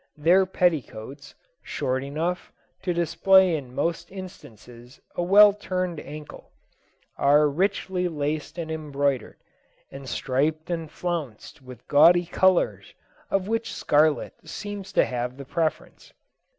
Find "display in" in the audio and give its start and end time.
2.91-3.75